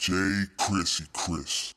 [0.00, 0.14] J.
[0.56, 1.74] Chrissy Chris.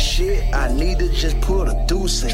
[0.00, 0.54] Shit.
[0.54, 2.30] I need to just put a deuce in.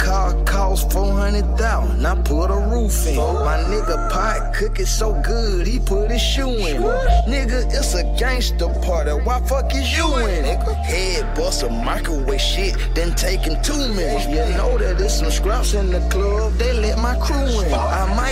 [0.00, 2.04] Car cost 400,000.
[2.04, 3.16] I put a roof in.
[3.16, 6.82] My nigga pot cooking so good, he put his shoe in.
[7.26, 9.10] Nigga, it's a gangster party.
[9.10, 10.60] Why fuck is you in it?
[10.84, 14.26] Head bust a microwave shit, then taking two minutes.
[14.26, 16.54] You know that there's some scraps in the club.
[16.54, 17.70] They let my crew in.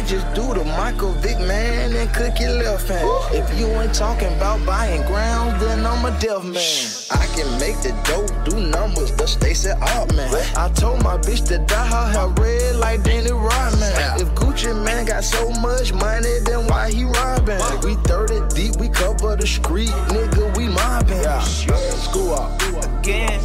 [0.02, 3.06] I might just do the Michael Vick man and cook your left hand.
[3.30, 6.90] If you ain't talking about buying ground, then I'm a deaf man.
[7.12, 10.56] I can make the dope do numbers, the Stacey Augmon.
[10.56, 13.92] I told my bitch to dye her hair red like Danny Rodman.
[14.18, 17.60] If Gucci Mane got so much money, then why he robbing?
[17.84, 21.22] We 30 deep, we cover the street, nigga, we mobbing.
[21.42, 22.60] School up.
[22.98, 23.40] again.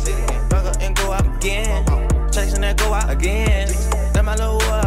[0.49, 1.85] Back up and go out again.
[2.31, 3.67] Chasing that go out again.
[4.13, 4.86] That my little up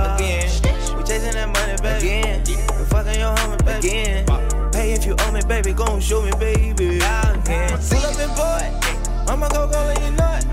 [1.30, 1.52] again.
[1.52, 2.42] That money back again.
[2.46, 4.26] We fucking your homie back again.
[4.72, 5.72] Pay if you owe me, baby.
[5.72, 6.96] Gon' show me, baby.
[6.96, 7.42] Again.
[7.42, 9.32] Pull up and boy.
[9.32, 10.44] I'ma go go let you know it.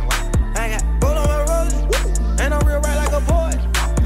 [0.56, 1.74] I got gold on my rollers.
[2.40, 3.54] And I'm real right like a boy.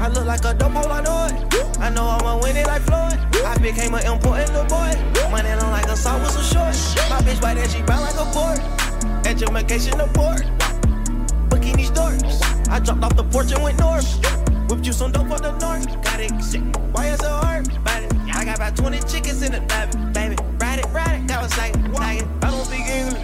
[0.00, 1.78] I look like a dope hole, I know it.
[1.78, 3.18] I know I'ma win it like Floyd.
[3.44, 4.92] I became an important little boy.
[5.30, 6.96] Money don't like a saw with some shorts.
[7.10, 8.60] My bitch white and she brown like a board.
[9.26, 10.42] Education report.
[11.48, 12.40] Booking these doors.
[12.68, 14.41] I dropped off the porch and went north.
[14.72, 15.86] Whipped you some dope for the north.
[16.02, 16.62] Got it sick.
[16.92, 17.68] Why you so hard?
[17.84, 18.12] Bite it.
[18.34, 19.92] I got about 20 chickens in the baby.
[20.14, 21.28] Baby, ride it, ride it.
[21.28, 21.76] That was like.
[22.00, 23.20] I don't speak English.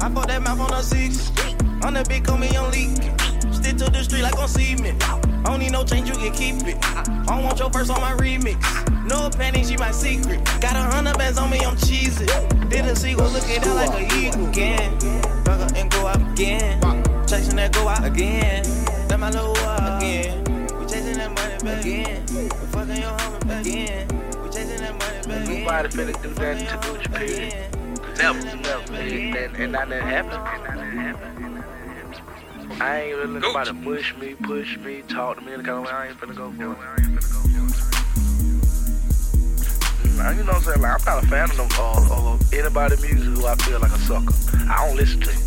[0.00, 1.32] I put that mouth on the six.
[1.82, 2.94] On the big, me on leak.
[3.52, 5.02] Stick to the street like on cement.
[5.02, 6.78] I don't need no change, you can keep it.
[6.80, 8.54] I don't want your verse on my remix.
[9.04, 10.44] No panties, she my secret.
[10.60, 12.26] Got a hundred bands on me, I'm cheesy.
[12.68, 14.46] Did a sequel, look at that like a eagle.
[14.46, 14.96] Again,
[15.42, 16.80] back and go out again.
[17.26, 18.62] Chasing that go out again.
[19.08, 19.56] That my little
[19.98, 20.43] again.
[21.64, 22.26] Back again.
[22.26, 24.08] Fucking your homie back again.
[24.42, 25.64] We chasing that money back again.
[25.64, 27.54] Nobody finna do that to Gucci period.
[28.18, 28.94] Never, never.
[28.94, 30.32] And, and, and that didn't happen.
[30.32, 31.22] And that didn't happen.
[32.80, 35.92] I ain't really nobody push me, push me, talk to me any kind of way.
[35.92, 36.78] I ain't finna go for it.
[36.78, 37.54] I ain't finna go for it.
[40.16, 40.80] Now, you know what I'm saying?
[40.80, 43.92] Like, I'm not a fan of them uh, uh, anybody music who I feel like
[43.92, 44.34] a sucker.
[44.70, 45.40] I don't listen to you.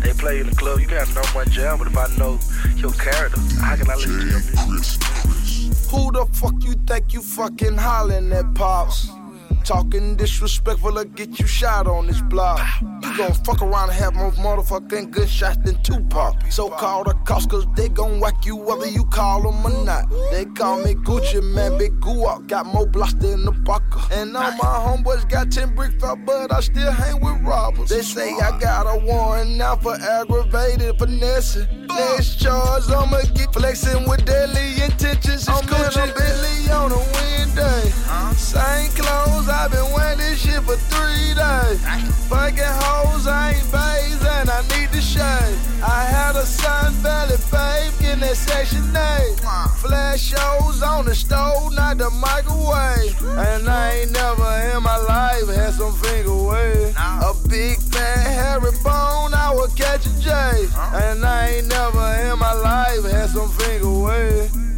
[0.00, 2.38] They play in the club, you gotta know my jam, but if I know
[2.76, 4.30] your character, how can I listen to J.
[4.30, 5.39] your music?
[5.90, 9.10] Who the fuck you think you fucking hollering at, Pops?
[9.64, 12.60] Talking disrespectful i get you shot on this block.
[13.02, 16.50] You gon' fuck around and have more motherfucking good shots than Tupac.
[16.50, 20.08] So called the cops, cause they gon' whack you whether you call them or not.
[20.32, 22.48] They call me Gucci, man, big Guap.
[22.48, 24.00] Got more blocks than the Baka.
[24.12, 27.90] And all my homeboys got 10 brick felt, but I still hang with robbers.
[27.90, 31.66] They say I got a warrant now for aggravated finessing.
[31.86, 35.48] Next charge, I'ma get flexing with deadly intentions.
[35.48, 38.09] I'm in a Bentley on a Wednesday.
[38.50, 41.78] Same clothes, I've been wearing this shit for three days.
[42.26, 45.56] Fucking hoes, I ain't bays and I need to shave.
[45.80, 49.38] I had a Sun Valley babe in that section 8.
[49.78, 53.14] Flash shows on the stove, not the microwave.
[53.38, 56.92] And I ain't never in my life had some finger wave.
[56.98, 60.32] A big fat hairy bone, I would catch a J.
[61.06, 64.69] And I ain't never in my life had some finger wave.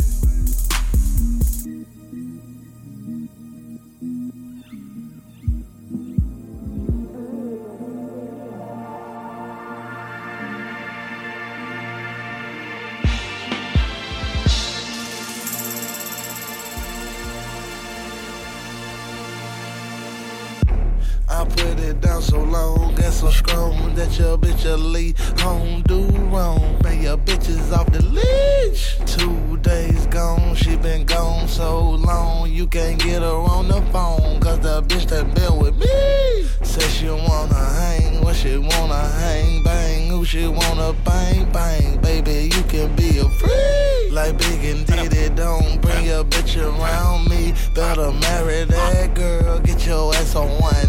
[22.32, 26.00] So long and so strong that your bitch will leave home do
[26.32, 26.79] wrong.
[26.82, 28.96] Pay your bitches off the leash.
[29.05, 32.50] Two days gone, she been gone so long.
[32.50, 36.49] You can't get her on the phone, cause the bitch that been with me.
[36.62, 40.08] Said she wanna hang, when she wanna hang, bang.
[40.08, 42.00] Who she wanna bang, bang.
[42.00, 44.11] Baby, you can be a freak.
[44.11, 47.52] Like Big and Diddy, don't bring your bitch around me.
[47.75, 50.81] Better marry that girl, get your ass on one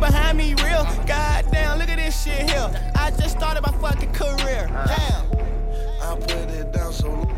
[0.00, 0.84] right behind me, real.
[1.06, 2.92] Goddamn, look at this shit here.
[2.94, 4.68] I just started my fucking career.
[4.86, 5.26] Damn.
[6.02, 7.36] I put it down so long.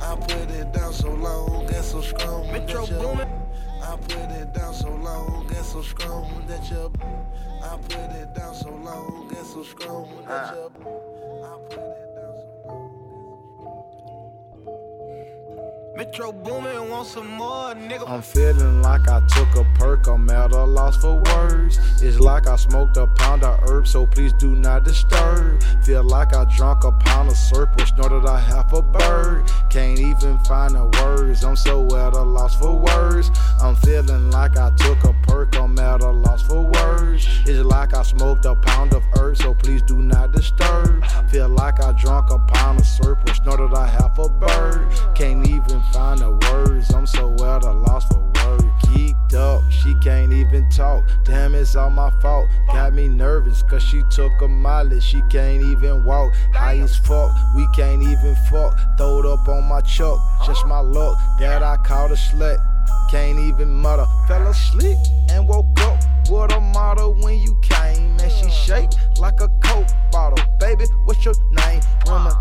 [0.00, 2.50] I put it down so long Get so strong.
[2.52, 3.28] Metro Boomin.
[3.82, 6.92] I put it down so long Get so strong that you.
[7.62, 10.54] I put it down so long Get so strong that ah.
[10.54, 11.44] you.
[11.44, 12.09] I put it.
[16.00, 18.08] Metro Boomin want some more, nigga.
[18.08, 21.78] I'm feeling like I took a perk, I'm at a loss for words.
[22.00, 25.62] It's like I smoked a pound of herb, so please do not disturb.
[25.84, 29.46] Feel like I drunk a pound of or snorted a half a bird.
[29.68, 33.30] Can't even find the words, I'm so at a loss for words.
[33.60, 37.28] I'm feeling like I took a perk, I'm at a loss for words.
[37.44, 41.04] It's like I smoked a pound of herb, so please do not disturb.
[41.28, 42.86] Feel like I drunk a pound of
[43.30, 44.88] or snorted a half a bird.
[45.14, 48.64] Can't even find the words, I'm so at loss for words.
[48.86, 51.04] Geeked up, she can't even talk.
[51.24, 52.48] Damn, it's all my fault.
[52.68, 56.32] Got me nervous, cause she took a mileage, she can't even walk.
[56.52, 58.78] High as fuck, we can't even fuck.
[58.96, 62.58] Throw it up on my chuck, just my luck that I caught a slut.
[63.10, 64.06] Can't even mutter.
[64.28, 64.96] Fell asleep
[65.30, 65.98] and woke up
[66.30, 68.16] with a motto when you came.
[68.20, 70.38] And she shake like a coke bottle.
[70.60, 71.80] Baby, what's your name?
[72.06, 72.39] Reminiscing,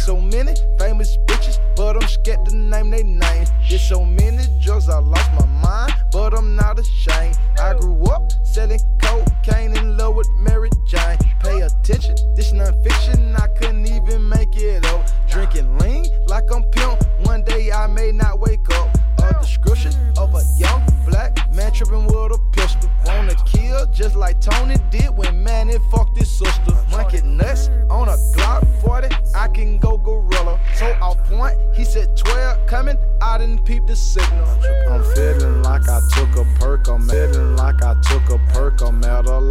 [0.00, 3.50] so many famous bitches, but I'm scared to name their names.
[3.68, 7.38] There's so many drugs, I lost my mind, but I'm not ashamed.
[7.60, 11.18] I grew up selling cocaine in love with Mary Jane.
[11.40, 15.06] Pay attention, this non-fiction, I couldn't even make it up.
[15.28, 17.04] Drinking lean like I'm pimp.
[17.26, 18.96] One day I may not wake up.
[19.18, 22.90] A description of a young black man tripping with a pistol.
[23.04, 24.76] Wanna kill just like Tony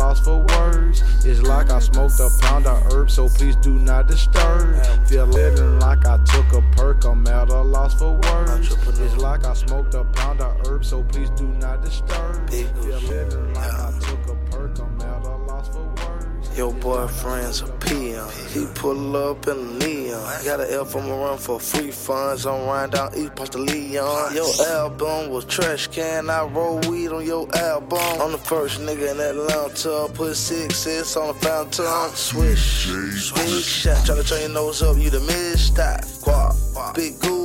[0.09, 1.03] loss for words.
[1.23, 4.75] It's like I smoked a pound of herb, so please do not disturb.
[5.07, 8.71] Feeling like I took a perk, I'm at a loss for words.
[8.71, 12.49] It's like I smoked a pound of herb, so please do not disturb.
[12.49, 16.57] Feeling like I took a perk, I'm at a loss for words.
[16.57, 18.31] Your boyfriend's a peon.
[18.49, 20.45] He pull up in a neon.
[20.45, 22.45] Got an L from a run for free funds.
[22.45, 24.33] I'm riding down East Past the Leon.
[24.33, 26.29] Your album was trash can.
[26.29, 27.99] I roll weed on your album.
[28.21, 30.09] I'm the first nigga in Atlanta.
[30.13, 32.15] Put six cents on the fountain.
[32.15, 32.87] Swish,
[33.33, 34.05] big shot.
[34.05, 36.95] Try to turn your nose up, you the mid stop.
[36.95, 37.38] Big goo.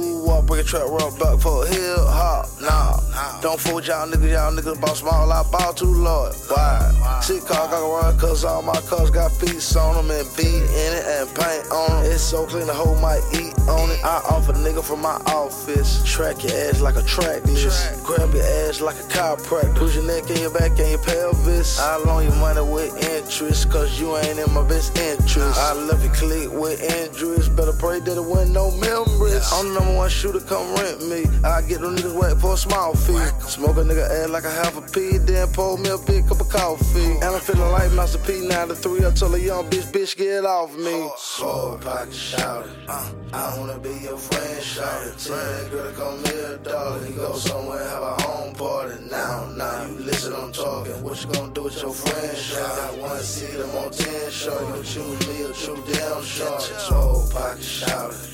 [0.47, 2.47] Break a trap, roll back for a hill hop.
[2.61, 3.41] Nah, nah.
[3.41, 4.31] don't fool y'all niggas.
[4.31, 5.33] Y'all niggas ball small.
[5.33, 6.35] I ball too loud.
[6.49, 7.21] Why?
[7.23, 10.93] Sick car, got run, cause all my cars got feet on them and beat in
[10.93, 12.13] it and paint on them.
[12.13, 14.05] It's so clean, the whole might eat on it.
[14.05, 16.05] I offer nigga from my office.
[16.05, 18.05] Track your ass like a track list.
[18.05, 19.75] Grab your ass like a chiropractor.
[19.77, 21.81] Push your neck and your back and your pelvis.
[21.81, 25.59] I loan you money with interest, cause you ain't in my best interest.
[25.59, 27.49] I love you click with injuries.
[27.49, 29.51] Better pray that it win no memories.
[29.53, 31.25] I'm the number one shooter, come rent me.
[31.45, 33.19] I get them niggas whacked for a small fee.
[33.47, 36.41] Smoke a nigga ass like a half a P, then pour me a big cup
[36.41, 37.13] of coffee.
[37.23, 39.07] And I'm feeling like Master P, 9 to 3.
[39.07, 41.09] I tell a young bitch, bitch, get off me.
[41.17, 45.19] Sword pocket shout Uh, I wanna be your friend, shout it.
[45.19, 47.13] Tell that girl to come here, darling.
[47.13, 48.95] You go somewhere, have a home party.
[49.11, 51.03] Now, now, you listen, I'm talking.
[51.03, 54.77] What you gonna do with your friend, shout I wanna see them on 10 show.
[54.77, 56.63] You choose me or choose them, short.
[56.63, 58.13] Sword pocket shout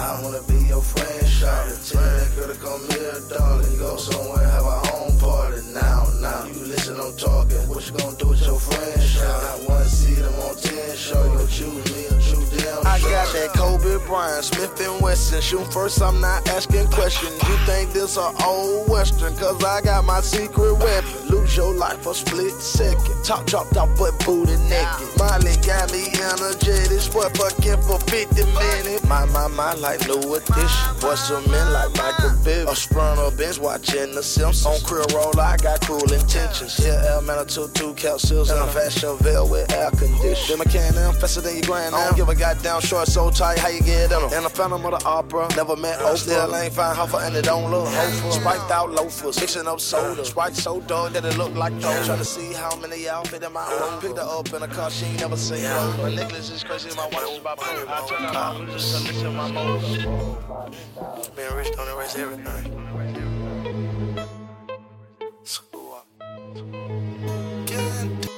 [0.00, 1.78] I wanna be your friend, it.
[1.84, 3.76] Tell that girl to come here, darling.
[3.76, 5.60] Go somewhere, have a home party.
[5.74, 7.60] Now, now, you listen, I'm talking.
[7.68, 11.20] What you gonna do with your friend, shout I wanna see them on 10 show.
[11.20, 15.42] You choose me or choose them, I got that Kobe Bryant, Smith and Wesson.
[15.42, 17.36] Shoot first, I'm not asking questions.
[17.46, 19.36] You think this a old western?
[19.36, 21.28] Cause I got my secret weapon.
[21.28, 23.22] Lose your life for split second.
[23.22, 25.12] Top dropped off, but booty naked.
[25.18, 27.00] Molly got me energetic.
[27.00, 28.99] Sport fucking for 50 minutes.
[29.20, 30.96] My, my, my, like new edition.
[31.00, 32.68] Bust some in like Michael Bibb.
[32.68, 34.64] A sprung up bench watching the Simpsons.
[34.64, 36.80] On crib roll, I got cruel intentions.
[36.82, 38.48] Yeah, L man, a two, two capsules.
[38.50, 40.36] And a fast Chevelle with air conditioning.
[40.48, 41.94] Then my can, I'm faster than your grand.
[41.94, 44.32] I don't give a goddamn short, so tight, how you get in them?
[44.32, 45.48] And I found them of the opera.
[45.54, 46.16] Never met Oprah.
[46.16, 48.32] Still ain't find her and it don't look hopeful.
[48.32, 49.38] Spiked out loafers.
[49.38, 50.24] Mixing up soda.
[50.24, 52.04] Sprite so dark that it look like coke.
[52.06, 54.00] Try to see how many y'all fit in my room.
[54.00, 55.62] Picked her up in a car she ain't never seen.
[55.64, 57.84] My necklace is crazy, my watch is by blue.
[57.86, 59.82] I turn her listen to my mode.
[61.34, 62.64] Being rich don't erase everything.
[65.42, 66.06] Screw up.
[67.66, 68.28] Get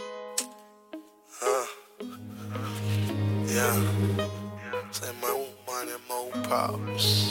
[1.41, 1.67] Huh.
[3.47, 3.77] Yeah.
[4.93, 7.22] Say more money, more problems.